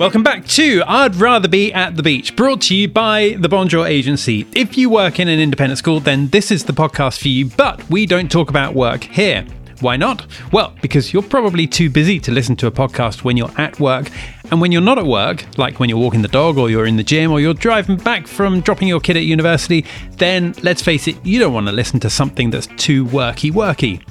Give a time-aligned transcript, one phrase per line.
[0.00, 3.86] Welcome back to I'd Rather Be at the Beach, brought to you by the Bonjour
[3.86, 4.46] Agency.
[4.54, 7.86] If you work in an independent school, then this is the podcast for you, but
[7.90, 9.44] we don't talk about work here.
[9.80, 10.26] Why not?
[10.52, 14.10] Well, because you're probably too busy to listen to a podcast when you're at work.
[14.50, 16.96] And when you're not at work, like when you're walking the dog or you're in
[16.96, 21.08] the gym or you're driving back from dropping your kid at university, then let's face
[21.08, 24.02] it, you don't want to listen to something that's too worky worky.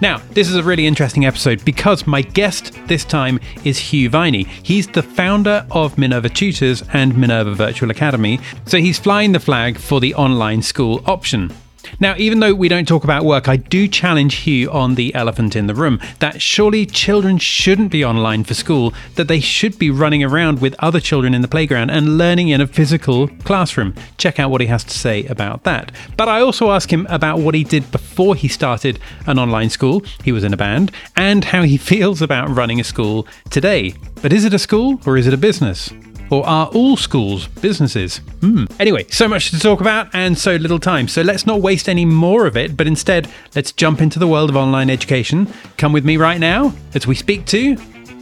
[0.00, 4.44] Now, this is a really interesting episode because my guest this time is Hugh Viney.
[4.62, 9.78] He's the founder of Minerva Tutors and Minerva Virtual Academy, so he's flying the flag
[9.78, 11.52] for the online school option.
[12.00, 15.56] Now, even though we don't talk about work, I do challenge Hugh on the elephant
[15.56, 19.90] in the room that surely children shouldn't be online for school, that they should be
[19.90, 23.94] running around with other children in the playground and learning in a physical classroom.
[24.16, 25.92] Check out what he has to say about that.
[26.16, 30.02] But I also ask him about what he did before he started an online school,
[30.24, 33.94] he was in a band, and how he feels about running a school today.
[34.22, 35.90] But is it a school or is it a business?
[36.30, 38.18] Or are all schools businesses?
[38.40, 38.64] Hmm.
[38.78, 41.08] Anyway, so much to talk about and so little time.
[41.08, 44.50] So let's not waste any more of it, but instead, let's jump into the world
[44.50, 45.52] of online education.
[45.76, 47.76] Come with me right now as we speak to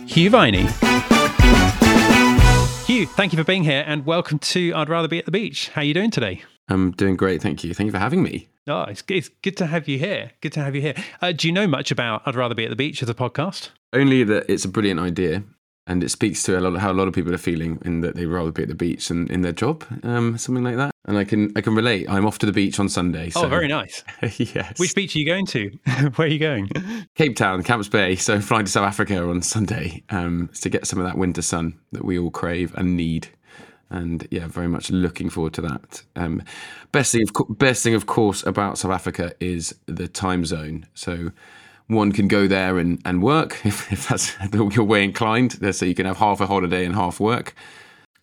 [0.06, 0.66] Hugh Viney.
[2.86, 5.70] Hugh, thank you for being here and welcome to I'd Rather Be at the Beach.
[5.70, 6.42] How are you doing today?
[6.68, 7.74] I'm doing great, thank you.
[7.74, 8.48] Thank you for having me.
[8.68, 10.32] Oh, it's, it's good to have you here.
[10.40, 10.94] Good to have you here.
[11.20, 13.70] Uh, do you know much about I'd Rather Be at the Beach as a podcast?
[13.92, 15.44] Only that it's a brilliant idea
[15.86, 18.00] and it speaks to a lot of how a lot of people are feeling in
[18.00, 20.90] that they rather be at the beach and in their job, um, something like that.
[21.04, 22.10] And I can I can relate.
[22.10, 23.30] I'm off to the beach on Sunday.
[23.30, 23.44] So.
[23.44, 24.02] Oh, very nice.
[24.38, 24.78] yes.
[24.78, 25.70] Which beach are you going to?
[26.16, 26.70] Where are you going?
[27.14, 28.16] Cape Town, Camps Bay.
[28.16, 31.78] So flying to South Africa on Sunday um, to get some of that winter sun
[31.92, 33.28] that we all crave and need.
[33.88, 36.02] And yeah, very much looking forward to that.
[36.16, 36.42] Um,
[36.90, 40.86] best thing, of, best thing, of course, about South Africa is the time zone.
[40.94, 41.30] So
[41.88, 45.74] one can go there and, and work if, if that's your way inclined.
[45.74, 47.54] So you can have half a holiday and half work,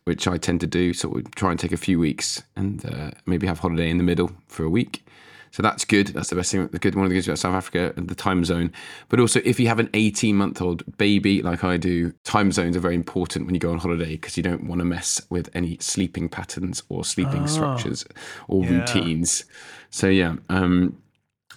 [0.05, 0.93] which I tend to do.
[0.93, 4.03] So we try and take a few weeks and uh, maybe have holiday in the
[4.03, 5.05] middle for a week.
[5.53, 6.07] So that's good.
[6.07, 6.67] That's the best thing.
[6.67, 8.71] The good one of the good about South Africa, and the time zone.
[9.09, 12.75] But also, if you have an 18 month old baby like I do, time zones
[12.75, 15.51] are very important when you go on holiday because you don't want to mess with
[15.53, 18.03] any sleeping patterns or sleeping oh, structures
[18.47, 18.79] or yeah.
[18.79, 19.45] routines.
[19.91, 20.97] So yeah, um,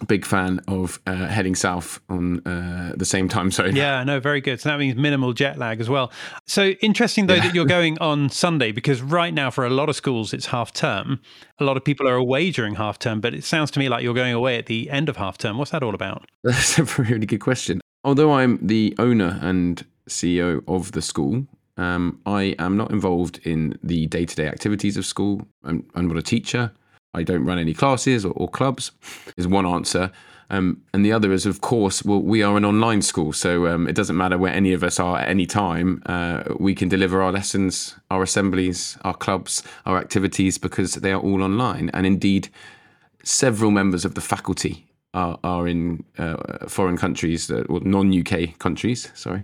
[0.05, 3.75] big fan of uh, heading south on uh, the same time zone.
[3.75, 4.59] Yeah, no, very good.
[4.59, 6.11] So that means minimal jet lag as well.
[6.45, 7.43] So interesting though yeah.
[7.43, 10.73] that you're going on Sunday because right now for a lot of schools it's half
[10.73, 11.19] term.
[11.59, 14.03] A lot of people are away during half term, but it sounds to me like
[14.03, 15.57] you're going away at the end of half term.
[15.57, 16.29] What's that all about?
[16.43, 17.81] That's a really good question.
[18.03, 21.47] Although I'm the owner and CEO of the school,
[21.77, 25.47] um, I am not involved in the day to day activities of school.
[25.63, 26.71] I'm, I'm not a teacher.
[27.17, 28.91] I don't run any classes or, or clubs,
[29.35, 30.11] is one answer.
[30.49, 33.87] Um, and the other is, of course, well, we are an online school, so um,
[33.87, 36.01] it doesn't matter where any of us are at any time.
[36.05, 41.19] Uh, we can deliver our lessons, our assemblies, our clubs, our activities because they are
[41.19, 41.89] all online.
[41.93, 42.47] And indeed,
[43.23, 49.11] several members of the faculty are, are in uh, foreign countries, or non UK countries,
[49.15, 49.43] sorry.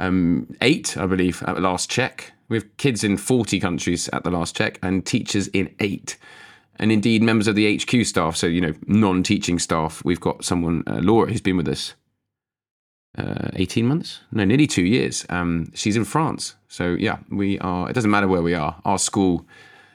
[0.00, 2.32] Um, eight, I believe, at the last check.
[2.48, 6.18] We have kids in 40 countries at the last check and teachers in eight
[6.76, 10.04] and indeed members of the HQ staff, so you know non-teaching staff.
[10.04, 11.94] We've got someone, uh, Laura, who's been with us
[13.16, 15.26] uh, eighteen months, no, nearly two years.
[15.28, 17.90] Um, she's in France, so yeah, we are.
[17.90, 18.80] It doesn't matter where we are.
[18.84, 19.46] Our school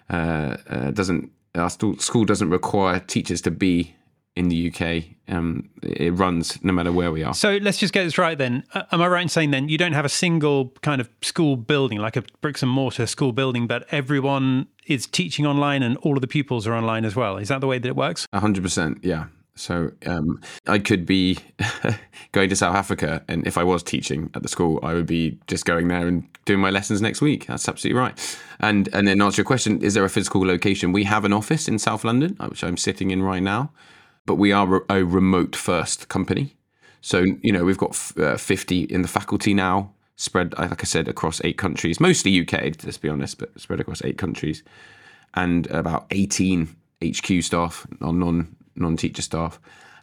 [0.09, 1.31] uh, uh doesn't.
[1.55, 3.95] Our school doesn't require teachers to be
[4.37, 5.03] in the UK.
[5.29, 7.33] Um, it runs no matter where we are.
[7.33, 8.63] So let's just get this right then.
[8.73, 11.57] Uh, am I right in saying then you don't have a single kind of school
[11.57, 16.15] building, like a bricks and mortar school building, but everyone is teaching online and all
[16.15, 17.37] of the pupils are online as well?
[17.37, 18.27] Is that the way that it works?
[18.33, 19.25] 100%, yeah.
[19.55, 21.39] So um, I could be
[22.31, 25.39] going to South Africa, and if I was teaching at the school, I would be
[25.47, 27.47] just going there and doing my lessons next week.
[27.47, 28.37] That's absolutely right.
[28.59, 30.91] And and then answer your question: Is there a physical location?
[30.91, 33.71] We have an office in South London, which I'm sitting in right now
[34.27, 36.55] but we are a remote first company.
[37.01, 41.07] So, you know, we've got uh, 50 in the faculty now, spread, like I said,
[41.07, 42.53] across eight countries, mostly UK,
[42.83, 44.61] let's be honest, but spread across eight countries,
[45.33, 49.59] and about 18 HQ staff, non non teacher staff.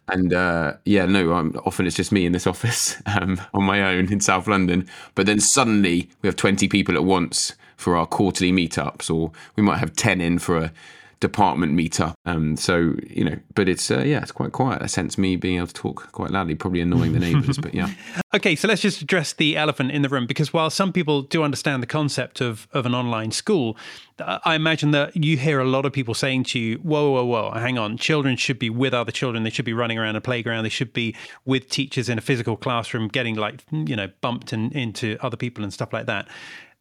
[0.07, 3.81] And uh, yeah, no, I'm, often it's just me in this office um, on my
[3.83, 4.87] own in South London.
[5.13, 9.61] But then suddenly we have 20 people at once for our quarterly meetups, or we
[9.61, 10.71] might have 10 in for a
[11.19, 12.13] department meter.
[12.25, 14.81] Um, so you know, but it's uh, yeah, it's quite quiet.
[14.81, 17.57] I sense me being able to talk quite loudly, probably annoying the neighbours.
[17.57, 17.89] but yeah.
[18.33, 21.41] Okay, so let's just address the elephant in the room because while some people do
[21.41, 23.77] understand the concept of of an online school,
[24.19, 27.51] I imagine that you hear a lot of people saying to you, "Whoa, whoa, whoa!
[27.51, 27.97] Hang on!
[27.97, 29.43] Children should be with other children.
[29.43, 30.65] They should be running around a playground.
[30.65, 31.15] They should be
[31.45, 35.63] with teachers in a physical classroom, getting like you know bumped in, into other people
[35.63, 36.27] and stuff like that."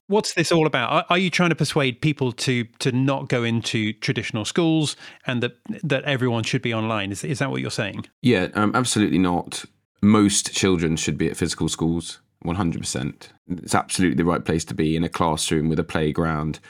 [0.07, 1.07] What's this all about?
[1.09, 4.97] Are, you trying to persuade people to to not go into traditional schools
[5.27, 7.11] and that that everyone should be online?
[7.11, 8.07] Is is that what you're saying?
[8.21, 9.65] Yeah, um, absolutely not.
[10.03, 12.21] Most children should be at physical schools.
[12.45, 13.29] 100%.
[13.49, 16.61] It's absolutely the right place to be in a classroom with a playground,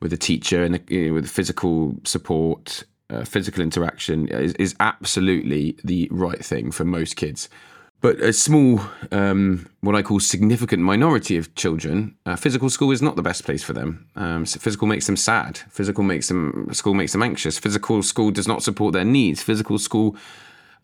[0.00, 5.76] with a teacher, and you know, with physical support, uh, physical interaction is, is absolutely
[5.84, 7.48] the right thing for most kids.
[8.00, 8.80] But a small,
[9.10, 13.44] um, what I call significant minority of children, uh, physical school is not the best
[13.44, 14.06] place for them.
[14.14, 15.58] Um, so physical makes them sad.
[15.70, 17.58] Physical makes them school makes them anxious.
[17.58, 19.42] Physical school does not support their needs.
[19.42, 20.16] Physical school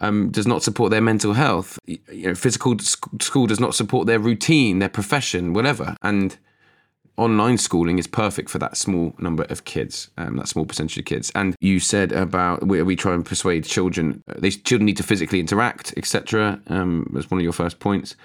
[0.01, 1.79] um, does not support their mental health.
[1.87, 5.97] You know, physical school does not support their routine, their profession, whatever.
[6.03, 6.37] And
[7.17, 11.05] online schooling is perfect for that small number of kids, um, that small percentage of
[11.05, 11.31] kids.
[11.35, 15.03] And you said about where we try and persuade children, uh, they children need to
[15.03, 16.61] physically interact, etc.
[16.69, 18.17] Um, as one of your first points.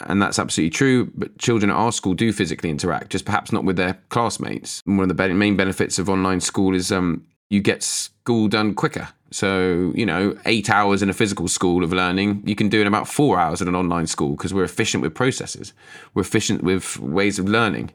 [0.00, 1.10] And that's absolutely true.
[1.14, 4.82] But children at our school do physically interact, just perhaps not with their classmates.
[4.86, 8.74] And one of the main benefits of online school is um, you get school done
[8.74, 9.08] quicker.
[9.30, 12.86] So, you know, eight hours in a physical school of learning, you can do in
[12.86, 15.74] about four hours in an online school because we're efficient with processes.
[16.14, 17.92] We're efficient with ways of learning.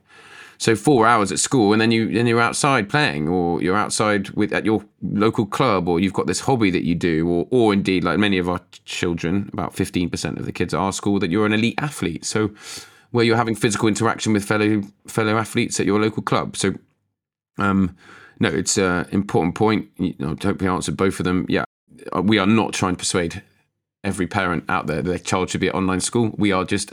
[0.59, 4.29] So four hours at school, and then you then you're outside playing, or you're outside
[4.29, 7.73] with at your local club, or you've got this hobby that you do, or or
[7.73, 11.19] indeed, like many of our children, about fifteen percent of the kids at our school,
[11.19, 12.23] that you're an elite athlete.
[12.23, 12.51] So
[13.11, 16.55] where you're having physical interaction with fellow fellow athletes at your local club.
[16.55, 16.75] So
[17.57, 17.97] um,
[18.43, 19.87] no, it's an important point.
[19.97, 21.45] You know, I hope we answered both of them.
[21.47, 21.63] Yeah,
[22.21, 23.41] we are not trying to persuade
[24.03, 26.35] every parent out there that their child should be at online school.
[26.37, 26.91] We are just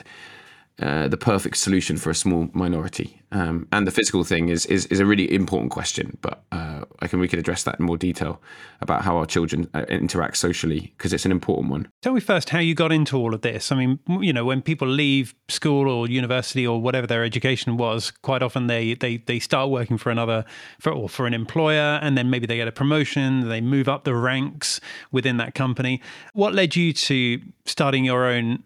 [0.80, 3.20] uh, the perfect solution for a small minority.
[3.32, 7.06] Um, and the physical thing is, is, is a really important question, but uh, I
[7.06, 8.40] can we could address that in more detail
[8.80, 11.88] about how our children uh, interact socially because it's an important one.
[12.02, 13.70] Tell me first how you got into all of this.
[13.70, 18.10] I mean, you know, when people leave school or university or whatever their education was,
[18.10, 20.44] quite often they they they start working for another
[20.80, 24.04] for or for an employer, and then maybe they get a promotion, they move up
[24.04, 24.80] the ranks
[25.12, 26.00] within that company.
[26.32, 28.64] What led you to starting your own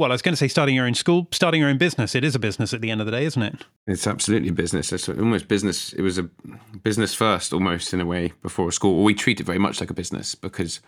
[0.00, 2.14] well, I was going to say starting your own school, starting your own business.
[2.14, 3.66] It is a business at the end of the day, isn't it?
[3.86, 4.92] It's absolutely a business.
[4.92, 5.92] It's almost business.
[5.92, 6.22] It was a
[6.82, 9.04] business first, almost in a way, before a school.
[9.04, 10.80] we treat it very much like a business because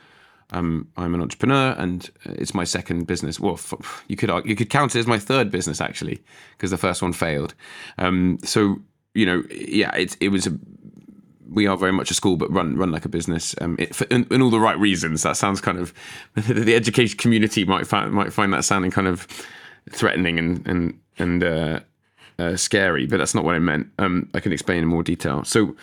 [0.51, 3.39] um, I'm an entrepreneur and it's my second business.
[3.39, 3.61] Well,
[4.09, 6.23] you could you could count it as my third business actually,
[6.57, 7.55] because the first one failed.
[7.99, 8.81] Um, so
[9.15, 10.59] you know, yeah, it it was a
[11.53, 14.05] we are very much a school, but run run like a business, um, it, for,
[14.05, 15.23] in, in, all the right reasons.
[15.23, 15.93] That sounds kind of
[16.35, 19.27] the education community might might find that sounding kind of
[19.91, 21.81] threatening and and and uh,
[22.39, 23.89] uh, scary, but that's not what I meant.
[23.99, 25.45] Um, I can explain in more detail.
[25.45, 25.77] So,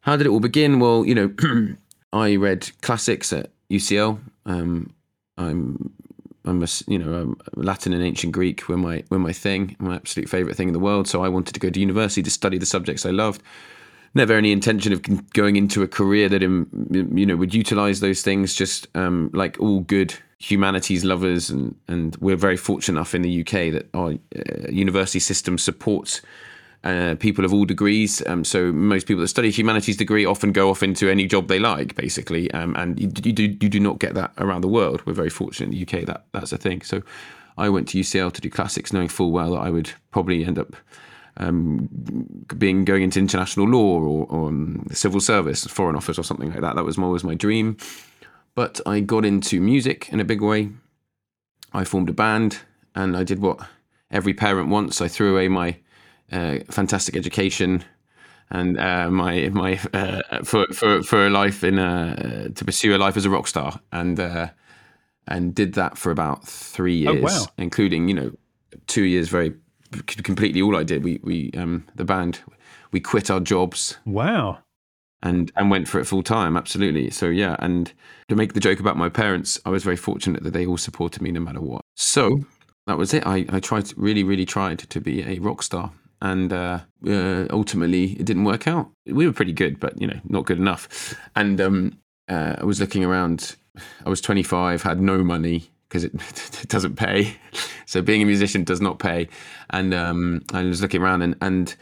[0.00, 0.80] how did it all begin?
[0.80, 1.76] Well, you know,
[2.12, 4.18] I read classics at UCL.
[4.46, 4.92] Um,
[5.36, 5.92] I'm
[6.44, 9.96] I'm a, you know um, Latin and ancient Greek were my were my thing, my
[9.96, 11.08] absolute favorite thing in the world.
[11.08, 13.42] So I wanted to go to university to study the subjects I loved
[14.14, 18.54] never any intention of going into a career that you know would utilize those things.
[18.54, 23.40] Just um, like all good humanities lovers, and and we're very fortunate enough in the
[23.40, 26.20] UK that our uh, university system supports.
[26.82, 28.22] Uh, people of all degrees.
[28.26, 31.48] Um, so most people that study a humanities degree often go off into any job
[31.48, 34.68] they like, basically, um, and you, you, do you do not get that around the
[34.68, 35.00] world.
[35.06, 36.82] We're very fortunate in the UK that that's a thing.
[36.82, 37.00] So
[37.56, 40.58] I went to UCL to do classics, knowing full well that I would probably end
[40.58, 40.76] up
[41.36, 41.88] um,
[42.56, 46.60] being going into international law or, or um, civil service, foreign office, or something like
[46.60, 46.76] that.
[46.76, 47.76] That was always my dream.
[48.54, 50.70] But I got into music in a big way.
[51.72, 52.58] I formed a band,
[52.94, 53.58] and I did what
[54.10, 55.00] every parent wants.
[55.00, 55.76] I threw away my
[56.30, 57.84] uh, fantastic education
[58.50, 62.98] and uh, my my uh, for for for a life in a to pursue a
[62.98, 64.48] life as a rock star, and uh,
[65.26, 67.46] and did that for about three years, oh, wow.
[67.58, 68.32] including you know
[68.86, 69.54] two years very
[70.02, 71.04] completely all I did.
[71.04, 72.40] We we um the band
[72.94, 73.98] we quit our jobs.
[74.06, 74.58] Wow.
[75.22, 76.56] And and went for it full time.
[76.56, 77.10] Absolutely.
[77.10, 77.92] So yeah, and
[78.28, 81.22] to make the joke about my parents, I was very fortunate that they all supported
[81.22, 81.82] me no matter what.
[81.96, 82.30] So
[82.86, 83.26] that was it.
[83.26, 85.92] I I tried really really tried to be a rock star.
[86.22, 88.90] And uh, uh, ultimately, it didn't work out.
[89.04, 91.14] We were pretty good, but you know, not good enough.
[91.36, 91.98] And um,
[92.28, 93.56] uh, I was looking around.
[94.06, 96.14] I was 25, had no money, because it,
[96.62, 97.36] it, doesn't pay.
[97.86, 99.28] So being a musician does not pay.
[99.70, 101.74] And um, I was looking around and, and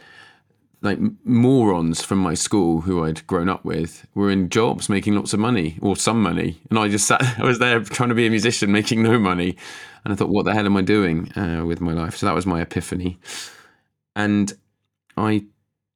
[0.81, 5.33] like morons from my school who I'd grown up with were in jobs making lots
[5.33, 6.59] of money or some money.
[6.69, 9.55] And I just sat, I was there trying to be a musician making no money.
[10.03, 12.17] And I thought, what the hell am I doing uh, with my life?
[12.17, 13.17] So that was my epiphany.
[14.15, 14.53] And
[15.15, 15.45] I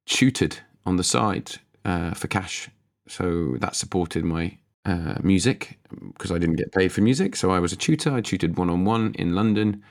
[0.06, 1.52] tutored on the side
[1.84, 2.70] uh, for cash.
[3.10, 4.58] So that supported my
[4.88, 5.78] uh, music
[6.14, 7.36] because I didn't get paid for music.
[7.36, 8.12] So I was a tutor.
[8.14, 9.84] I tutored one on one in London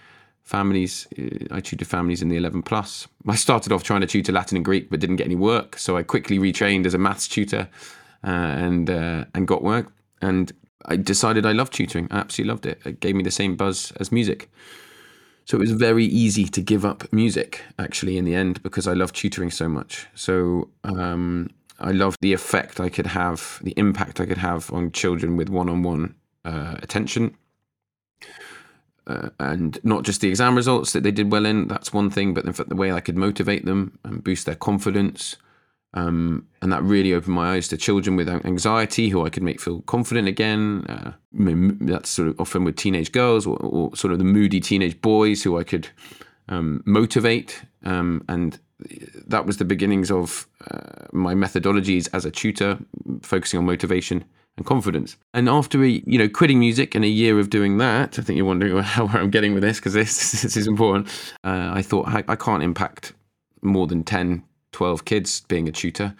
[0.42, 1.06] families.
[1.18, 3.06] Uh, I tutored families in the 11 plus.
[3.28, 5.78] I started off trying to tutor Latin and Greek, but didn't get any work.
[5.78, 7.68] So I quickly retrained as a maths tutor
[8.24, 9.92] uh, and uh, and got work.
[10.22, 10.52] And
[10.86, 12.08] I decided I loved tutoring.
[12.10, 12.80] I absolutely loved it.
[12.86, 14.50] It gave me the same buzz as music.
[15.44, 18.94] So it was very easy to give up music actually in the end because I
[18.94, 20.06] loved tutoring so much.
[20.14, 24.92] So um, I loved the effect I could have, the impact I could have on
[24.92, 26.14] children with one on one
[26.44, 27.36] attention
[29.06, 31.68] uh, and not just the exam results that they did well in.
[31.68, 35.36] That's one thing, but the way I could motivate them and boost their confidence.
[35.94, 39.60] Um, and that really opened my eyes to children with anxiety who I could make
[39.60, 40.84] feel confident again.
[40.88, 45.00] Uh, that's sort of often with teenage girls or, or, sort of the moody teenage
[45.00, 45.88] boys who I could
[46.48, 47.62] um, motivate.
[47.84, 52.78] Um, and that was the beginnings of uh, my methodologies as a tutor,
[53.22, 54.24] focusing on motivation
[54.56, 55.16] and confidence.
[55.34, 58.36] And after a, you know quitting music and a year of doing that, I think
[58.36, 61.08] you're wondering how where I'm getting with this because this, this is important.
[61.44, 63.12] Uh, I thought I, I can't impact
[63.62, 64.42] more than 10,
[64.72, 66.14] 12 kids being a tutor.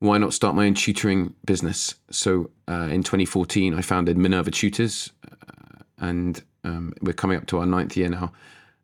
[0.00, 1.94] Why not start my own tutoring business?
[2.10, 7.58] So uh, in 2014, I founded Minerva Tutors, uh, and um, we're coming up to
[7.58, 8.32] our ninth year now,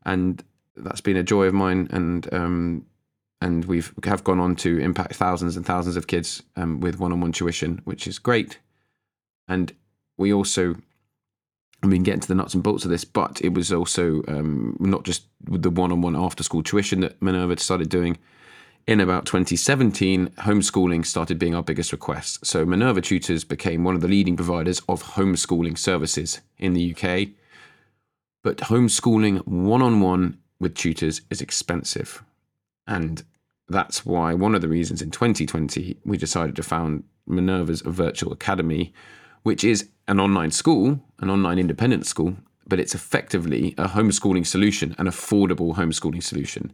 [0.07, 0.43] and
[0.77, 1.89] that's been a joy of mine.
[1.91, 2.87] And um,
[3.43, 7.33] and we've have gone on to impact thousands and thousands of kids um, with one-on-one
[7.33, 8.59] tuition, which is great.
[9.49, 9.73] And
[10.17, 10.77] we also,
[11.83, 14.77] I mean, get into the nuts and bolts of this, but it was also um,
[14.79, 18.17] not just the one-on-one after-school tuition that Minerva started doing.
[18.87, 22.47] In about 2017, homeschooling started being our biggest request.
[22.47, 27.31] So Minerva Tutors became one of the leading providers of homeschooling services in the UK.
[28.45, 32.23] But homeschooling one-on-one with tutors is expensive.
[32.87, 33.23] And
[33.69, 38.95] that's why one of the reasons in 2020 we decided to found Minerva's Virtual Academy,
[39.43, 44.95] which is an online school, an online independent school, but it's effectively a homeschooling solution,
[44.99, 46.73] an affordable homeschooling solution.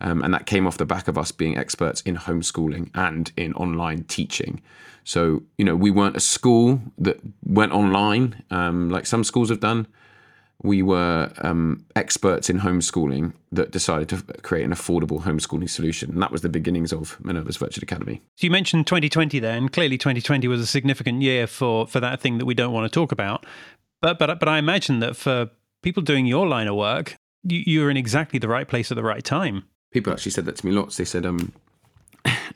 [0.00, 3.52] Um, and that came off the back of us being experts in homeschooling and in
[3.54, 4.60] online teaching.
[5.04, 9.60] So, you know, we weren't a school that went online um, like some schools have
[9.60, 9.86] done
[10.62, 16.10] we were um, experts in homeschooling that decided to create an affordable homeschooling solution.
[16.10, 18.22] And that was the beginnings of Minerva's Virtual Academy.
[18.36, 22.20] So you mentioned 2020 there, and clearly 2020 was a significant year for, for that
[22.20, 23.44] thing that we don't want to talk about.
[24.00, 25.50] But, but, but I imagine that for
[25.82, 29.02] people doing your line of work, you, you're in exactly the right place at the
[29.02, 29.64] right time.
[29.92, 30.96] People actually said that to me lots.
[30.96, 31.52] They said, um,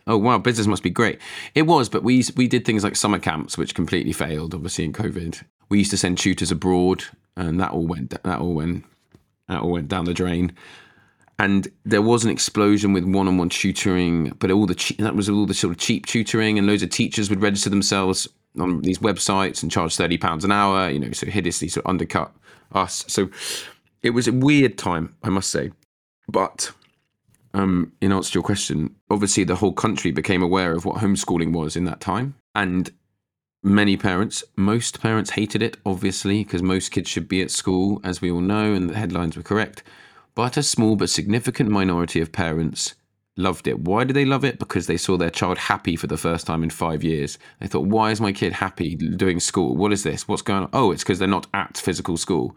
[0.08, 1.20] oh wow, business must be great.
[1.54, 4.92] It was, but we we did things like summer camps, which completely failed, obviously in
[4.92, 5.44] COVID.
[5.68, 7.04] We used to send tutors abroad
[7.38, 8.84] and that all went that all went
[9.48, 10.52] that all went down the drain.
[11.40, 15.46] And there was an explosion with one-on-one tutoring, but all the che- that was all
[15.46, 18.26] the sort of cheap tutoring, and loads of teachers would register themselves
[18.58, 20.90] on these websites and charge thirty pounds an hour.
[20.90, 22.34] You know, so hideously sort of undercut
[22.72, 23.04] us.
[23.06, 23.30] So
[24.02, 25.70] it was a weird time, I must say.
[26.28, 26.72] But
[27.54, 31.52] um, in answer to your question, obviously the whole country became aware of what homeschooling
[31.52, 32.90] was in that time, and
[33.62, 38.20] many parents, most parents hated it, obviously, because most kids should be at school, as
[38.20, 39.82] we all know, and the headlines were correct.
[40.34, 42.94] But a small but significant minority of parents
[43.36, 43.80] loved it.
[43.80, 44.58] Why did they love it?
[44.58, 47.38] Because they saw their child happy for the first time in five years.
[47.60, 49.76] They thought, why is my kid happy doing school?
[49.76, 50.28] What is this?
[50.28, 50.70] What's going on?
[50.72, 52.56] Oh, it's because they're not at physical school.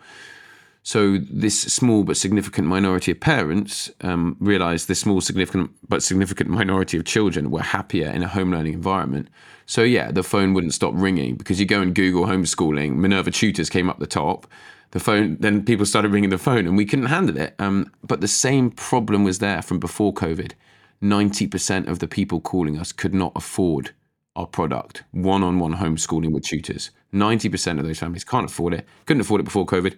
[0.83, 6.49] So this small but significant minority of parents um, realised this small, significant but significant
[6.49, 9.27] minority of children were happier in a home learning environment.
[9.67, 12.95] So yeah, the phone wouldn't stop ringing because you go and Google homeschooling.
[12.95, 14.47] Minerva Tutors came up the top.
[14.89, 17.55] The phone, then people started ringing the phone, and we couldn't handle it.
[17.59, 20.51] Um, but the same problem was there from before COVID.
[20.99, 23.91] Ninety percent of the people calling us could not afford
[24.35, 26.91] our product, one-on-one homeschooling with tutors.
[27.11, 28.85] Ninety percent of those families can't afford it.
[29.05, 29.95] Couldn't afford it before COVID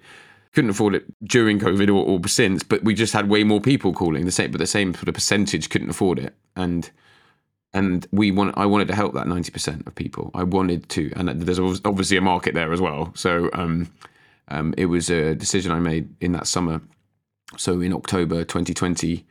[0.53, 3.91] couldn't afford it during COVID or, or, since, but we just had way more people
[3.91, 6.89] calling the same, but the same sort of percentage couldn't afford it, and
[7.73, 10.29] and we want I wanted to help that ninety percent of people.
[10.33, 13.11] I wanted to, and there's obviously a market there as well.
[13.15, 13.91] So um,
[14.49, 16.81] um, it was a decision I made in that summer.
[17.57, 19.25] So in October 2020,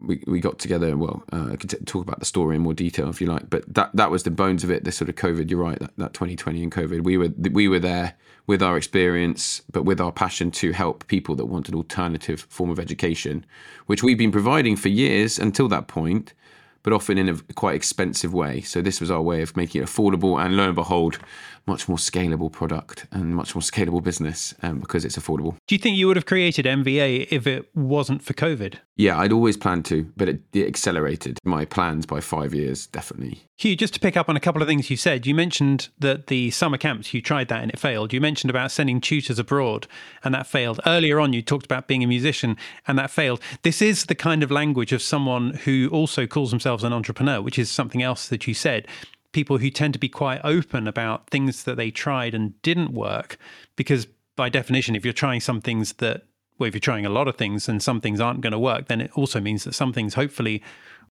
[0.00, 0.96] we, we got together.
[0.96, 3.50] Well, uh, I could t- talk about the story in more detail if you like,
[3.50, 4.84] but that that was the bones of it.
[4.84, 5.50] The sort of COVID.
[5.50, 5.78] You're right.
[5.78, 7.02] That, that 2020 and COVID.
[7.02, 8.14] We were we were there
[8.46, 12.70] with our experience, but with our passion to help people that want an alternative form
[12.70, 13.44] of education,
[13.86, 16.34] which we've been providing for years until that point,
[16.82, 18.60] but often in a quite expensive way.
[18.62, 21.18] So this was our way of making it affordable, and lo and behold,
[21.66, 25.56] much more scalable product and much more scalable business um, because it's affordable.
[25.66, 28.76] Do you think you would have created MVA if it wasn't for COVID?
[29.00, 33.40] Yeah, I'd always planned to, but it, it, accelerated my plans by five years, definitely.
[33.56, 36.26] Hugh, just to pick up on a couple of things you said, you mentioned that
[36.26, 38.12] the summer camps, you tried that and it failed.
[38.12, 39.86] You mentioned about sending tutors abroad
[40.22, 40.80] and that failed.
[40.84, 43.40] Earlier on, you talked about being a musician and that failed.
[43.62, 47.58] This is the kind of language of someone who also calls themselves an entrepreneur, which
[47.58, 48.86] is something else that you said.
[49.32, 53.38] People who tend to be quite open about things that they tried and didn't work,
[53.76, 56.24] because by definition, if you're trying some things that
[56.60, 58.86] well, if you're trying a lot of things and some things aren't going to work,
[58.86, 60.62] then it also means that some things hopefully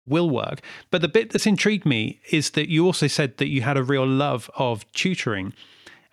[0.06, 0.62] will work.
[0.92, 3.84] But the bit that's intrigued me is that you also said that you had a
[3.84, 5.54] real love of tutoring.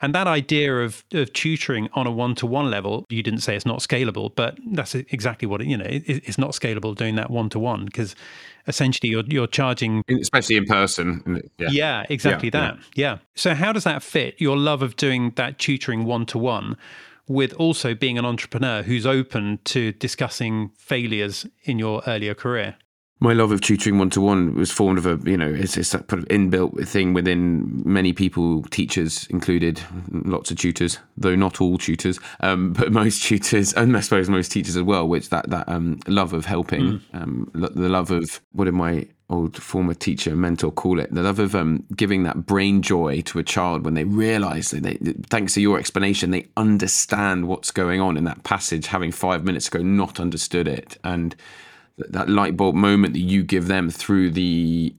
[0.01, 3.57] And that idea of, of tutoring on a one to one level, you didn't say
[3.57, 7.17] it's not scalable, but that's exactly what it, you know, it, it's not scalable doing
[7.17, 8.15] that one to one because
[8.67, 10.05] essentially you're, you're charging.
[10.09, 11.41] Especially in person.
[11.59, 12.77] Yeah, yeah exactly yeah, that.
[12.95, 13.13] Yeah.
[13.13, 13.19] yeah.
[13.35, 16.77] So, how does that fit your love of doing that tutoring one to one
[17.29, 22.77] with also being an entrepreneur who's open to discussing failures in your earlier career?
[23.21, 25.95] My love of tutoring one to one was formed of a, you know, it's, it's
[25.95, 31.61] a kind of inbuilt thing within many people, teachers included, lots of tutors, though not
[31.61, 35.49] all tutors, um, but most tutors, and I suppose most teachers as well, which that,
[35.49, 37.01] that um, love of helping, mm.
[37.15, 41.39] um, the love of, what am my old former teacher, mentor call it, the love
[41.39, 44.97] of um, giving that brain joy to a child when they realize that they,
[45.29, 49.69] thanks to your explanation, they understand what's going on in that passage, having five minutes
[49.69, 50.99] ago not understood it.
[51.03, 51.35] And,
[51.97, 54.95] that light bulb moment that you give them through the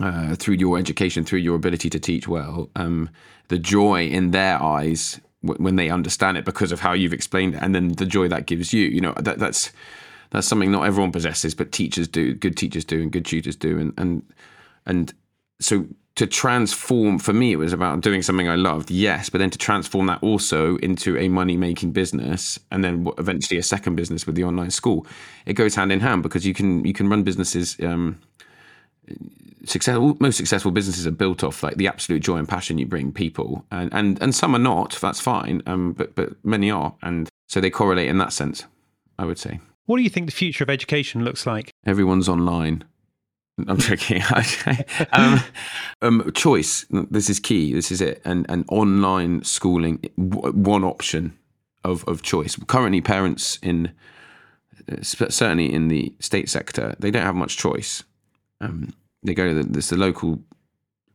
[0.00, 3.08] uh, through your education, through your ability to teach well, um,
[3.46, 7.54] the joy in their eyes w- when they understand it because of how you've explained
[7.54, 8.86] it, and then the joy that gives you.
[8.86, 9.72] You know that that's
[10.34, 12.34] that's something not everyone possesses, but teachers do.
[12.34, 14.22] Good teachers do, and good tutors do, and and
[14.84, 15.14] and
[15.60, 15.86] so
[16.16, 19.58] to transform for me it was about doing something i loved yes but then to
[19.58, 24.36] transform that also into a money making business and then eventually a second business with
[24.36, 25.06] the online school.
[25.46, 28.20] It goes hand in hand because you can you can run businesses um,
[29.64, 33.12] successful most successful businesses are built off like the absolute joy and passion you bring
[33.12, 33.64] people.
[33.70, 36.94] And and, and some are not that's fine um, but but many are.
[37.02, 38.64] And so they correlate in that sense
[39.18, 42.84] i would say what do you think the future of education looks like everyone's online
[43.68, 44.20] I'm joking.
[45.12, 45.40] um,
[46.02, 46.86] um, choice.
[46.90, 47.72] This is key.
[47.72, 48.20] This is it.
[48.24, 51.38] And and online schooling, one option
[51.84, 52.56] of of choice.
[52.66, 53.92] Currently, parents in
[55.02, 58.02] certainly in the state sector, they don't have much choice.
[58.60, 58.92] Um,
[59.22, 60.40] they go to the, the local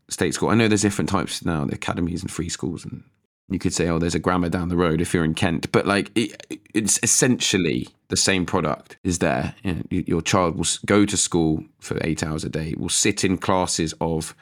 [0.09, 0.49] state school.
[0.49, 3.03] I know there's different types now, the academies and free schools, and
[3.49, 5.85] you could say, oh, there's a grammar down the road if you're in Kent, but
[5.85, 9.55] like it, it's essentially the same product is there.
[9.63, 13.23] You know, your child will go to school for eight hours a day, will sit
[13.23, 14.35] in classes of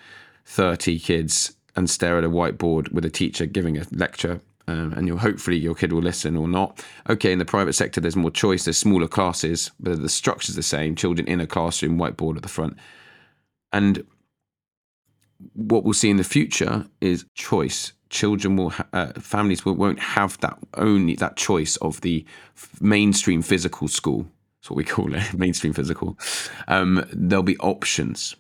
[0.45, 4.41] 30 kids and stare at a whiteboard with a teacher giving a lecture.
[4.69, 6.83] Um, and you'll hopefully your kid will listen or not.
[7.09, 8.65] Okay, in the private sector, there's more choice.
[8.65, 10.95] There's smaller classes, but the structure's the same.
[10.95, 12.75] Children in a classroom, whiteboard at the front,
[13.71, 14.05] and
[15.53, 17.93] what we'll see in the future is choice.
[18.09, 22.81] Children will ha- uh, families will, won't have that only that choice of the f-
[22.81, 24.25] mainstream physical school.
[24.59, 26.17] That's what we call it mainstream physical.
[26.67, 28.35] Um, there'll be options.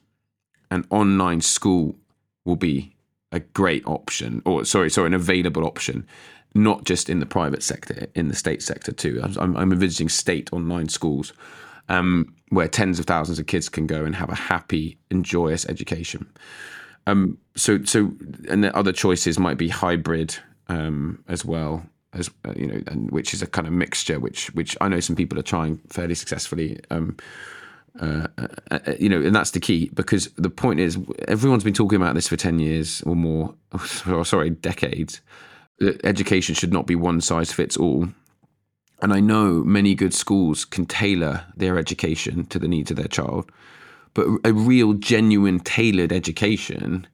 [0.71, 1.95] An online school
[2.45, 2.95] will be
[3.31, 6.07] a great option or sorry sorry an available option.
[6.55, 9.21] Not just in the private sector in the state sector too.
[9.37, 11.33] I'm, I'm envisaging state online schools
[11.89, 15.65] um, where tens of thousands of kids can go and have a happy and joyous
[15.67, 16.25] education
[17.07, 18.11] um, so, so,
[18.49, 20.35] and the other choices might be hybrid
[20.67, 24.53] um, as well as uh, you know, and which is a kind of mixture, which
[24.53, 26.79] which I know some people are trying fairly successfully.
[26.91, 27.15] Um,
[27.99, 31.73] uh, uh, uh you know, and that's the key because the point is everyone's been
[31.73, 33.55] talking about this for ten years or more,
[34.07, 35.21] or sorry, decades.
[36.03, 38.09] Education should not be one size fits all.
[39.01, 43.07] And I know many good schools can tailor their education to the needs of their
[43.07, 43.49] child.
[44.17, 47.05] But a real, genuine, tailored education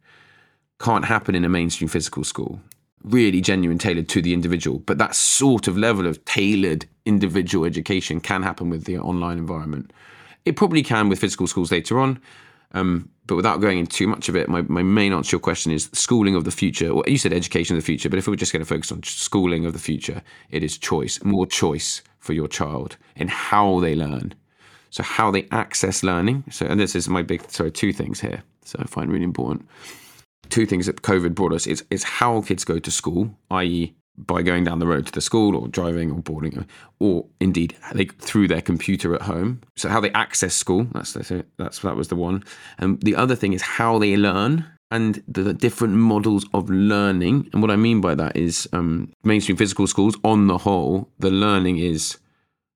[0.79, 2.61] can't happen in a mainstream physical school.
[3.03, 4.79] Really genuine, tailored to the individual.
[4.79, 9.91] But that sort of level of tailored individual education can happen with the online environment.
[10.45, 12.21] It probably can with physical schools later on.
[12.71, 15.41] Um, but without going into too much of it, my, my main answer to your
[15.41, 16.93] question is schooling of the future.
[16.93, 18.93] Well, you said education of the future, but if we are just going to focus
[18.93, 23.81] on schooling of the future, it is choice, more choice for your child in how
[23.81, 24.35] they learn,
[24.93, 26.43] so how they access learning.
[26.51, 28.43] So, and this is my big, sorry, two things here.
[28.63, 29.67] So I find really important.
[30.49, 34.43] Two things that COVID brought us is, is how kids go to school, i.e., by
[34.43, 36.67] going down the road to the school or driving or boarding,
[36.99, 39.61] or indeed they, through their computer at home.
[39.75, 40.85] So how they access school.
[40.93, 42.43] That's that's that was the one.
[42.77, 47.49] And the other thing is how they learn and the different models of learning.
[47.51, 51.31] And what I mean by that is um, mainstream physical schools, on the whole, the
[51.31, 52.19] learning is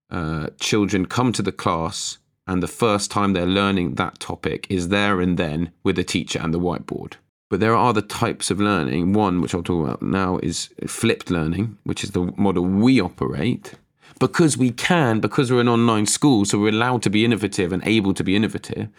[0.09, 2.17] uh, children come to the class
[2.47, 6.39] and the first time they're learning that topic is there and then with the teacher
[6.41, 7.13] and the whiteboard.
[7.49, 9.13] But there are other types of learning.
[9.13, 13.73] One, which I'll talk about now, is flipped learning, which is the model we operate.
[14.19, 17.85] Because we can, because we're an online school, so we're allowed to be innovative and
[17.85, 18.89] able to be innovative.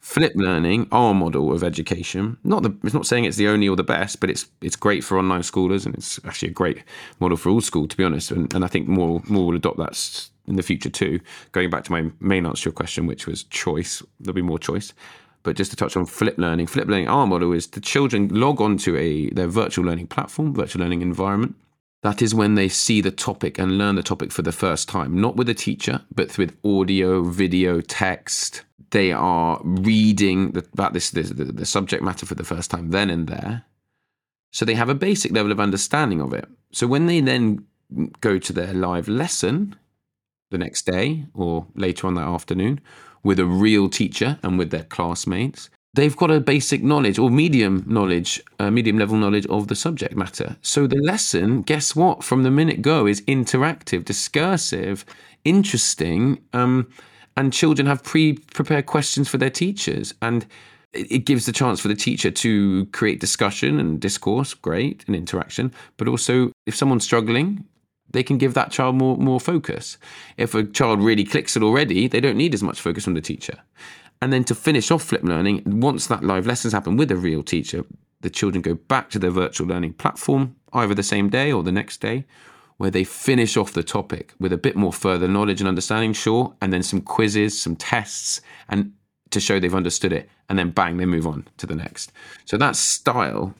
[0.00, 3.76] Flipped learning, our model of education, not the, it's not saying it's the only or
[3.76, 6.82] the best, but it's it's great for online schoolers and it's actually a great
[7.20, 8.30] model for all school, to be honest.
[8.30, 11.20] And, and I think more more will adopt that in the future too.
[11.52, 14.58] Going back to my main answer to your question, which was choice, there'll be more
[14.58, 14.92] choice.
[15.42, 18.60] But just to touch on flip learning, flip learning, our model is the children log
[18.60, 21.54] onto a their virtual learning platform, virtual learning environment.
[22.02, 25.20] That is when they see the topic and learn the topic for the first time,
[25.20, 28.62] not with a teacher, but with audio, video, text.
[28.90, 32.90] They are reading the, about this, this the, the subject matter for the first time
[32.90, 33.64] then and there.
[34.50, 36.46] So they have a basic level of understanding of it.
[36.72, 37.64] So when they then
[38.20, 39.76] go to their live lesson
[40.54, 42.80] the next day or later on that afternoon,
[43.22, 45.68] with a real teacher and with their classmates.
[45.94, 50.16] They've got a basic knowledge or medium knowledge, uh, medium level knowledge of the subject
[50.16, 50.56] matter.
[50.60, 55.04] So the lesson, guess what, from the minute go is interactive, discursive,
[55.44, 56.88] interesting, um,
[57.36, 60.14] and children have pre prepared questions for their teachers.
[60.20, 60.46] And
[60.92, 65.72] it gives the chance for the teacher to create discussion and discourse, great, and interaction.
[65.96, 67.64] But also, if someone's struggling,
[68.14, 69.98] they can give that child more more focus.
[70.38, 73.20] If a child really clicks it already, they don't need as much focus from the
[73.20, 73.58] teacher.
[74.22, 77.42] And then to finish off flip learning, once that live lessons happen with a real
[77.42, 77.84] teacher,
[78.22, 81.70] the children go back to their virtual learning platform either the same day or the
[81.70, 82.24] next day,
[82.78, 86.54] where they finish off the topic with a bit more further knowledge and understanding, sure,
[86.60, 88.92] and then some quizzes, some tests, and
[89.30, 92.12] to show they've understood it, and then bang, they move on to the next.
[92.44, 93.54] So that style,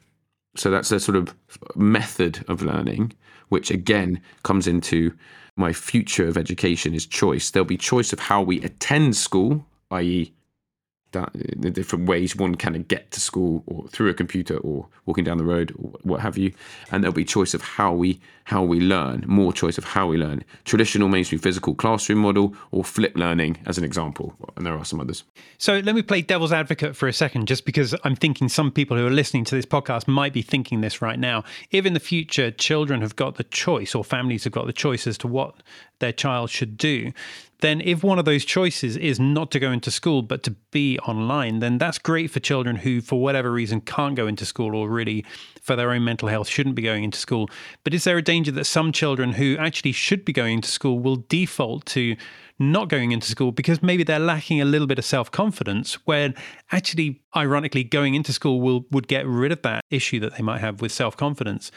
[0.57, 1.35] so that's a sort of
[1.77, 3.12] method of learning
[3.55, 5.17] which again comes into
[5.57, 7.53] my future of education is choice.
[7.53, 10.33] There'll be choice of how we attend school, i.e.,
[11.14, 15.24] that, the different ways one can get to school or through a computer or walking
[15.24, 16.53] down the road or what have you.
[16.92, 20.18] And there'll be choice of how we how we learn more choice of how we
[20.18, 20.44] learn.
[20.64, 24.35] Traditional mainstream physical classroom model or flip learning as an example.
[24.57, 25.24] And there are some others.
[25.57, 28.96] So let me play devil's advocate for a second just because i'm thinking some people
[28.96, 31.42] who are listening to this podcast might be thinking this right now.
[31.70, 35.07] If in the future children have got the choice or families have got the choice
[35.07, 35.62] as to what
[36.00, 37.12] their child should do
[37.64, 40.98] then if one of those choices is not to go into school but to be
[40.98, 44.87] online, then that's great for children who, for whatever reason, can't go into school or
[44.87, 45.24] really
[45.62, 47.48] for their own mental health shouldn't be going into school.
[47.83, 50.98] But is there a danger that some children who actually should be going into school
[50.98, 52.16] will default to
[52.59, 56.35] not going into school because maybe they're lacking a little bit of self confidence, where
[56.70, 60.61] actually, ironically, going into school will would get rid of that issue that they might
[60.61, 61.70] have with self confidence,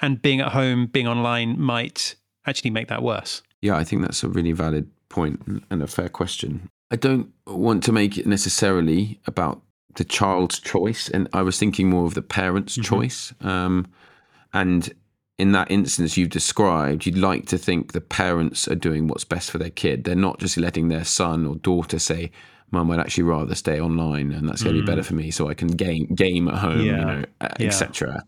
[0.00, 2.14] and being at home, being online might
[2.46, 3.42] actually make that worse.
[3.62, 6.68] Yeah, I think that's a really valid point and a fair question.
[6.90, 9.62] I don't want to make it necessarily about
[9.94, 12.82] the child's choice, and I was thinking more of the parent's mm-hmm.
[12.82, 13.32] choice.
[13.40, 13.86] Um,
[14.52, 14.92] and
[15.38, 19.50] in that instance you've described, you'd like to think the parents are doing what's best
[19.50, 20.04] for their kid.
[20.04, 22.30] They're not just letting their son or daughter say,
[22.70, 24.86] "Mum, I'd actually rather stay online, and that's going to mm.
[24.86, 26.98] be better for me, so I can game game at home, yeah.
[26.98, 27.48] you know, yeah.
[27.60, 28.24] etc."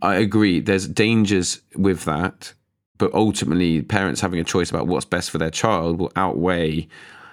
[0.00, 0.60] I agree.
[0.60, 2.54] There's dangers with that
[2.98, 6.86] but ultimately parents having a choice about what's best for their child will outweigh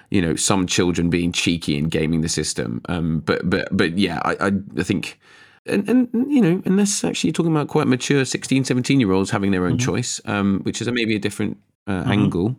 [0.10, 4.20] you know some children being cheeky and gaming the system um, but but but yeah
[4.24, 5.20] i i, I think
[5.66, 9.32] and, and you know unless actually you're talking about quite mature 16 17 year olds
[9.32, 9.86] having their own mm-hmm.
[9.86, 12.12] choice um, which is a, maybe a different uh, mm-hmm.
[12.12, 12.56] angle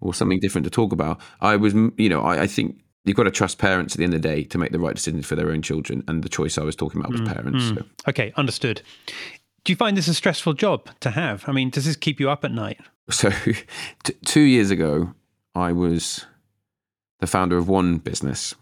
[0.00, 3.24] or something different to talk about i was you know i, I think you've got
[3.24, 5.36] to trust parents at the end of the day to make the right decisions for
[5.36, 7.32] their own children and the choice i was talking about was mm-hmm.
[7.32, 7.84] parents so.
[8.08, 8.82] okay understood
[9.64, 11.48] do you find this a stressful job to have?
[11.48, 12.78] I mean, does this keep you up at night?
[13.10, 13.30] So,
[14.02, 15.14] t- two years ago,
[15.54, 16.26] I was
[17.20, 18.54] the founder of one business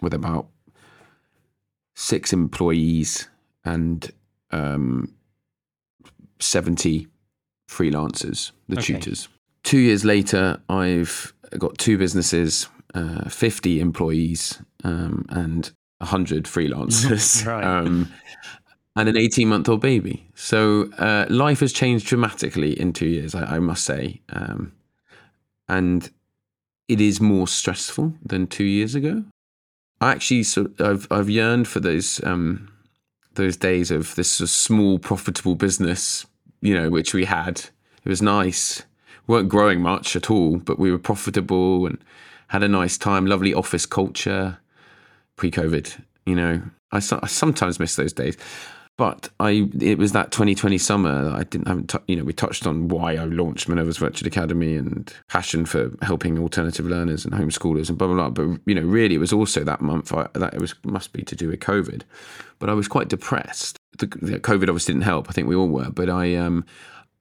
[0.00, 0.46] with about
[1.94, 3.28] six employees
[3.64, 4.10] and
[4.50, 5.14] um,
[6.38, 7.06] 70
[7.68, 8.94] freelancers, the okay.
[8.94, 9.28] tutors.
[9.62, 17.46] Two years later, I've got two businesses, uh, 50 employees, um, and 100 freelancers.
[17.46, 17.62] right.
[17.62, 18.10] um,
[18.96, 20.26] and an 18 month old baby.
[20.34, 24.20] So uh, life has changed dramatically in two years, I, I must say.
[24.30, 24.72] Um,
[25.68, 26.10] and
[26.88, 29.24] it is more stressful than two years ago.
[30.00, 32.72] I actually sort of, I've I've yearned for those um,
[33.34, 36.26] those days of this sort of small profitable business,
[36.60, 37.58] you know, which we had.
[38.04, 38.82] It was nice.
[39.26, 41.98] We weren't growing much at all, but we were profitable and
[42.48, 43.26] had a nice time.
[43.26, 44.58] Lovely office culture,
[45.36, 46.02] pre-COVID.
[46.26, 48.36] You know, I, I sometimes miss those days.
[49.00, 52.34] But I it was that 2020 summer that I didn't haven't t- you know we
[52.34, 57.32] touched on why I launched Minerva's Virtual Academy and passion for helping alternative learners and
[57.32, 58.28] homeschoolers and blah blah blah.
[58.28, 61.22] But you know really it was also that month I, that it was must be
[61.22, 62.02] to do with COVID.
[62.58, 63.78] But I was quite depressed.
[63.96, 65.30] The, the COVID obviously didn't help.
[65.30, 65.88] I think we all were.
[65.88, 66.66] But I um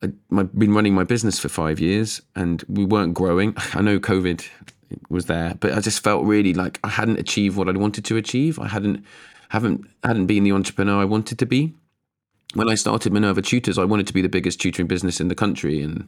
[0.04, 3.54] I've been running my business for five years and we weren't growing.
[3.74, 4.46] I know COVID
[5.10, 8.18] was there, but I just felt really like I hadn't achieved what I wanted to
[8.18, 8.60] achieve.
[8.60, 9.06] I hadn't
[9.50, 11.74] haven't hadn't been the entrepreneur I wanted to be.
[12.56, 15.36] When I started Minerva Tutors, I wanted to be the biggest tutoring business in the
[15.36, 16.08] country, and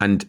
[0.00, 0.28] and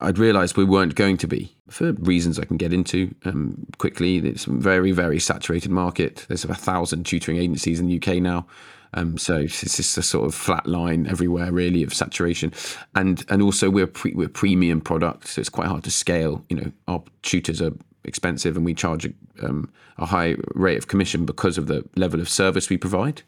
[0.00, 4.18] I'd realised we weren't going to be for reasons I can get into um, quickly.
[4.18, 6.24] It's a very very saturated market.
[6.28, 8.46] There's a thousand tutoring agencies in the UK now.
[8.94, 12.52] Um, so it's just a sort of flat line everywhere, really, of saturation,
[12.94, 16.42] and and also we're pre, we're premium product, so it's quite hard to scale.
[16.48, 17.72] You know, our tutors are
[18.08, 22.20] expensive, and we charge a, um, a high rate of commission because of the level
[22.20, 23.22] of service we provide.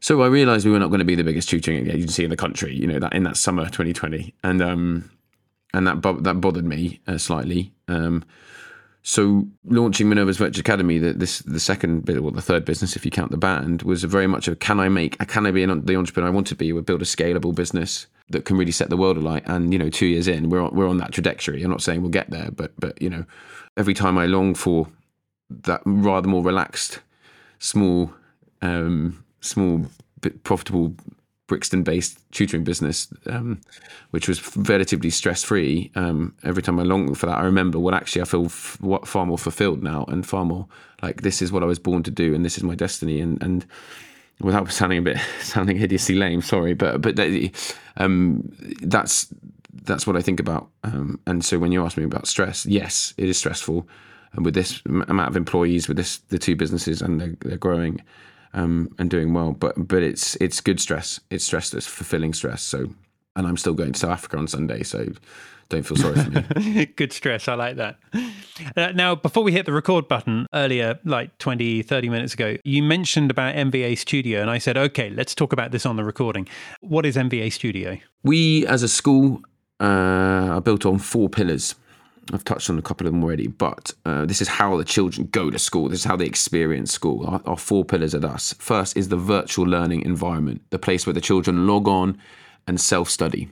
[0.00, 2.36] So I realised we were not going to be the biggest tutoring agency in the
[2.36, 2.74] country.
[2.74, 5.10] You know that in that summer 2020, and um,
[5.74, 7.72] and that that bothered me uh, slightly.
[7.88, 8.24] Um,
[9.02, 13.04] so launching Minerva's Virtual Academy, the, this the second bit or the third business, if
[13.04, 15.84] you count the band, was very much of can I make, can I be an,
[15.84, 16.72] the entrepreneur I want to be?
[16.72, 19.42] We build a scalable business that can really set the world alight.
[19.46, 21.62] And you know, two years in, we're on, we're on that trajectory.
[21.62, 23.24] I'm not saying we'll get there, but but you know,
[23.76, 24.88] every time I long for
[25.50, 27.00] that rather more relaxed,
[27.58, 28.12] small,
[28.62, 29.86] um, small,
[30.44, 30.94] profitable
[31.50, 33.60] Brixton based tutoring business, um,
[34.10, 35.90] which was relatively stress free.
[35.96, 39.26] Um, every time I long for that, I remember what actually I feel f- far
[39.26, 40.68] more fulfilled now and far more
[41.02, 43.20] like this is what I was born to do and this is my destiny.
[43.20, 43.66] And, and
[44.40, 47.18] without sounding a bit sounding hideously lame, sorry, but but
[47.96, 48.50] um,
[48.82, 49.32] that's
[49.84, 50.68] that's what I think about.
[50.84, 53.88] Um, and so when you ask me about stress, yes, it is stressful.
[54.32, 58.02] And with this amount of employees, with this the two businesses, and they're, they're growing
[58.54, 59.52] um, and doing well.
[59.52, 61.20] But but it's it's good stress.
[61.30, 62.62] It's stress that's fulfilling stress.
[62.62, 62.90] So
[63.36, 64.82] and I'm still going to South Africa on Sunday.
[64.82, 65.12] So
[65.70, 66.30] don't feel sorry for
[66.60, 66.86] me.
[66.96, 67.48] good stress.
[67.48, 67.96] I like that.
[68.76, 72.82] Uh, now, before we hit the record button earlier, like 20, 30 minutes ago, you
[72.82, 74.42] mentioned about MVA Studio.
[74.42, 76.46] And I said, okay, let's talk about this on the recording.
[76.80, 77.96] What is MVA Studio?
[78.22, 79.40] We, as a school,
[79.80, 81.74] uh, are built on four pillars.
[82.32, 85.28] I've touched on a couple of them already, but uh, this is how the children
[85.32, 85.88] go to school.
[85.88, 87.26] This is how they experience school.
[87.26, 88.54] Our, our four pillars at us.
[88.58, 92.18] First is the virtual learning environment, the place where the children log on
[92.66, 93.48] and self study.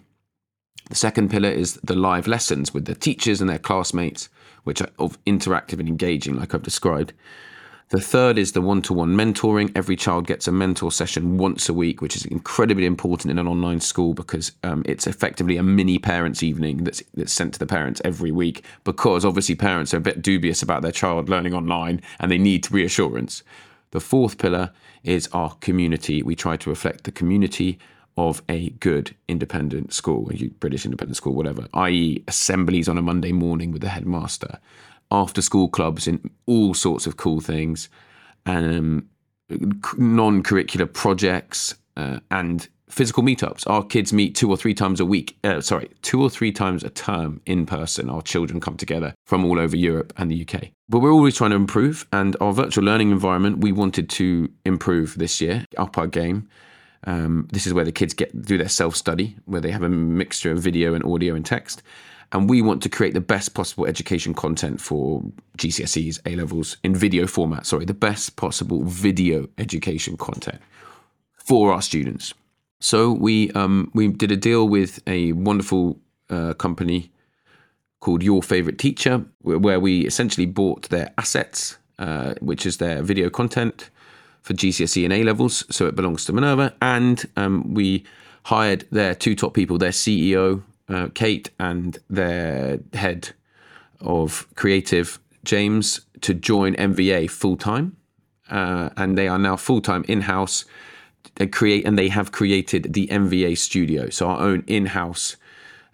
[0.88, 4.28] The second pillar is the live lessons with the teachers and their classmates,
[4.64, 4.88] which are
[5.26, 7.12] interactive and engaging, like I've described.
[7.90, 9.72] The third is the one to one mentoring.
[9.74, 13.48] Every child gets a mentor session once a week, which is incredibly important in an
[13.48, 17.66] online school because um, it's effectively a mini parents' evening that's, that's sent to the
[17.66, 22.02] parents every week because obviously parents are a bit dubious about their child learning online
[22.20, 23.42] and they need reassurance.
[23.92, 24.70] The fourth pillar
[25.02, 26.22] is our community.
[26.22, 27.78] We try to reflect the community
[28.18, 33.30] of a good independent school, a British independent school, whatever, i.e., assemblies on a Monday
[33.30, 34.58] morning with the headmaster,
[35.12, 37.88] after school clubs in all sorts of cool things,
[38.44, 39.08] um,
[39.96, 43.68] non curricular projects, uh, and physical meetups.
[43.70, 46.82] Our kids meet two or three times a week, uh, sorry, two or three times
[46.82, 48.10] a term in person.
[48.10, 50.70] Our children come together from all over Europe and the UK.
[50.88, 55.18] But we're always trying to improve, and our virtual learning environment, we wanted to improve
[55.18, 56.48] this year, up our game.
[57.04, 59.88] Um, this is where the kids get do their self study, where they have a
[59.88, 61.82] mixture of video and audio and text
[62.32, 65.22] and we want to create the best possible education content for
[65.56, 67.66] GCSEs, A levels in video format.
[67.66, 70.60] Sorry, the best possible video education content
[71.36, 72.34] for our students.
[72.80, 77.10] So we um, we did a deal with a wonderful uh, company
[78.00, 83.30] called Your Favorite Teacher, where we essentially bought their assets, uh, which is their video
[83.30, 83.90] content
[84.48, 85.64] for GCSE and A levels.
[85.70, 88.04] So it belongs to Minerva, and um, we
[88.44, 93.30] hired their two top people, their CEO uh, Kate and their head
[94.00, 97.96] of creative, James, to join MVA full time.
[98.48, 100.64] Uh, and they are now full time in house.
[101.34, 105.36] They create and they have created the MVA studio, so our own in house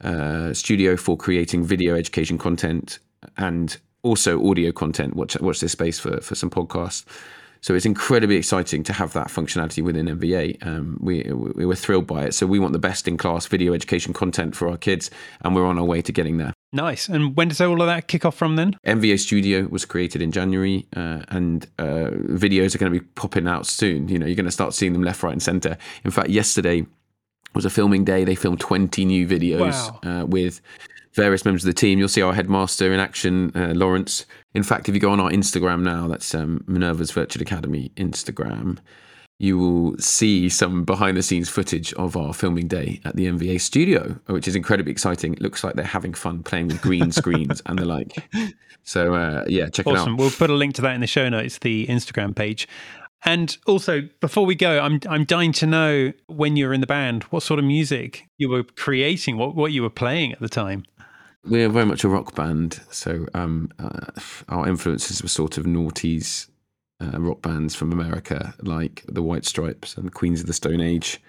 [0.00, 3.00] uh, studio for creating video education content
[3.36, 5.16] and also audio content.
[5.16, 7.04] Watch watch this space for for some podcasts.
[7.64, 10.66] So it's incredibly exciting to have that functionality within MVA.
[10.66, 12.34] Um, we, we were thrilled by it.
[12.34, 15.64] So we want the best in class video education content for our kids, and we're
[15.64, 16.52] on our way to getting there.
[16.74, 17.08] Nice.
[17.08, 18.76] And when does all of that kick off from then?
[18.86, 23.48] MVA Studio was created in January, uh, and uh, videos are going to be popping
[23.48, 24.08] out soon.
[24.08, 25.78] You know, you're going to start seeing them left, right, and center.
[26.04, 26.84] In fact, yesterday
[27.54, 28.24] was a filming day.
[28.24, 30.20] They filmed 20 new videos wow.
[30.20, 30.60] uh, with
[31.14, 31.98] various members of the team.
[31.98, 34.26] You'll see our headmaster in action, uh, Lawrence.
[34.54, 38.78] In fact, if you go on our Instagram now, that's um, Minerva's Virtual Academy Instagram,
[39.38, 43.60] you will see some behind the scenes footage of our filming day at the MVA
[43.60, 45.34] studio, which is incredibly exciting.
[45.34, 48.16] It looks like they're having fun playing with green screens and the like.
[48.84, 49.96] So, uh, yeah, check awesome.
[49.96, 50.02] it out.
[50.02, 50.16] Awesome.
[50.16, 52.68] We'll put a link to that in the show notes, the Instagram page.
[53.24, 56.86] And also, before we go, I'm I'm dying to know when you were in the
[56.86, 60.48] band, what sort of music you were creating, what what you were playing at the
[60.48, 60.84] time.
[61.46, 64.06] We're very much a rock band, so um, uh,
[64.48, 66.48] our influences were sort of noughties
[67.02, 71.20] uh, rock bands from America, like the White Stripes and Queens of the Stone Age.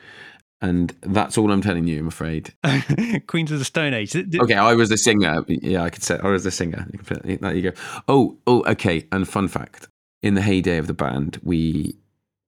[0.62, 2.54] And that's all I'm telling you, I'm afraid.
[3.28, 4.12] Queens of the Stone Age.
[4.12, 5.44] Did- Okay, I was the singer.
[5.48, 6.88] Yeah, I could say I was the singer.
[7.24, 7.72] There you go.
[8.08, 9.06] Oh, oh, okay.
[9.12, 9.90] And fun fact:
[10.24, 11.98] in the heyday of the band, we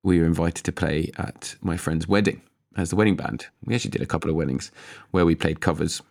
[0.03, 2.41] we were invited to play at my friend's wedding
[2.77, 3.47] as the wedding band.
[3.65, 4.71] We actually did a couple of weddings
[5.11, 6.01] where we played covers,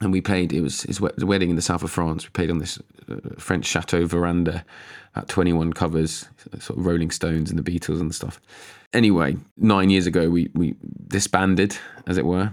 [0.00, 0.52] and we played.
[0.52, 2.24] It was his wedding in the south of France.
[2.24, 2.78] We played on this
[3.10, 4.64] uh, French chateau veranda
[5.14, 6.26] at 21 covers,
[6.58, 8.40] sort of Rolling Stones and the Beatles and stuff.
[8.92, 10.74] Anyway, nine years ago, we we
[11.06, 12.52] disbanded, as it were,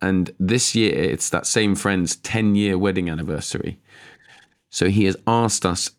[0.00, 3.78] and this year it's that same friend's 10 year wedding anniversary.
[4.70, 5.90] So he has asked us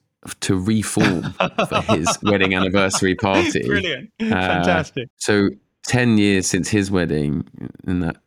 [0.41, 1.33] to reform
[1.69, 3.63] for his wedding anniversary party.
[3.65, 4.11] Brilliant.
[4.21, 5.09] Uh, Fantastic.
[5.17, 5.49] So
[5.83, 7.47] 10 years since his wedding
[7.87, 8.17] in that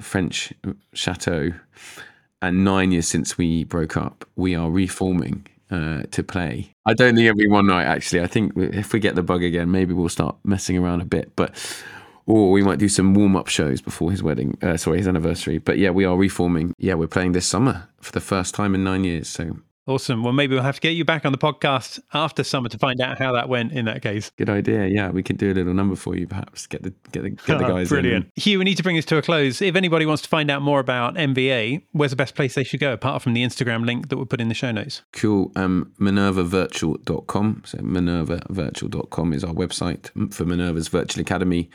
[0.00, 0.52] French
[0.92, 1.52] chateau,
[2.42, 6.70] and nine years since we broke up, we are reforming uh, to play.
[6.86, 8.22] I don't think be one night, actually.
[8.22, 11.34] I think if we get the bug again, maybe we'll start messing around a bit.
[11.36, 11.54] But
[12.26, 15.58] or we might do some warm up shows before his wedding, uh, sorry, his anniversary.
[15.58, 16.74] But yeah, we are reforming.
[16.78, 19.28] Yeah, we're playing this summer for the first time in nine years.
[19.28, 20.22] So Awesome.
[20.24, 23.00] Well, maybe we'll have to get you back on the podcast after summer to find
[23.02, 23.72] out how that went.
[23.72, 24.86] In that case, good idea.
[24.86, 26.66] Yeah, we could do a little number for you, perhaps.
[26.66, 27.92] Get the get the, get the guys.
[27.92, 27.94] in.
[28.00, 28.30] brilliant.
[28.36, 29.60] Hugh, we need to bring this to a close.
[29.60, 32.80] If anybody wants to find out more about MVA, where's the best place they should
[32.80, 35.02] go apart from the Instagram link that we'll put in the show notes?
[35.12, 35.52] Cool.
[35.54, 37.62] Um, MinervaVirtual.com.
[37.66, 41.68] So MinervaVirtual.com is our website for Minerva's Virtual Academy.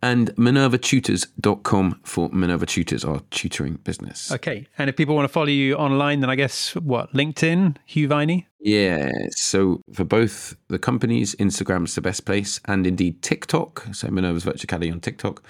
[0.00, 4.30] And MinervaTutors.com for Minerva Tutors, our tutoring business.
[4.30, 4.66] Okay.
[4.78, 8.46] And if people want to follow you online, then I guess what LinkedIn, Hugh Viney.
[8.60, 9.10] Yeah.
[9.30, 13.88] So for both the companies, Instagram's the best place, and indeed TikTok.
[13.92, 15.42] So Minerva's Virtual Academy on TikTok.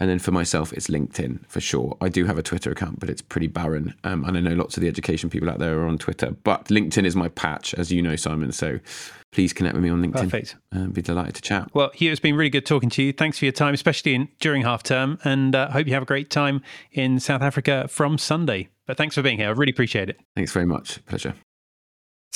[0.00, 1.96] And then for myself, it's LinkedIn for sure.
[2.00, 3.94] I do have a Twitter account, but it's pretty barren.
[4.04, 6.66] Um, and I know lots of the education people out there are on Twitter, but
[6.66, 8.52] LinkedIn is my patch, as you know, Simon.
[8.52, 8.78] So
[9.32, 10.30] please connect with me on LinkedIn.
[10.30, 10.56] Perfect.
[10.72, 11.68] Um, be delighted to chat.
[11.74, 13.12] Well, Hugh, it's been really good talking to you.
[13.12, 16.06] Thanks for your time, especially in, during half term, and uh, hope you have a
[16.06, 18.68] great time in South Africa from Sunday.
[18.86, 19.48] But thanks for being here.
[19.48, 20.20] I really appreciate it.
[20.34, 21.04] Thanks very much.
[21.06, 21.34] Pleasure.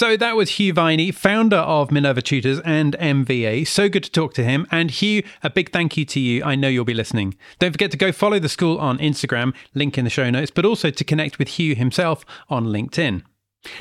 [0.03, 3.65] So that was Hugh Viney, founder of Minerva Tutors and MVA.
[3.65, 4.67] So good to talk to him.
[4.69, 6.43] And Hugh, a big thank you to you.
[6.43, 7.37] I know you'll be listening.
[7.61, 10.65] Don't forget to go follow the school on Instagram, link in the show notes, but
[10.65, 13.23] also to connect with Hugh himself on LinkedIn.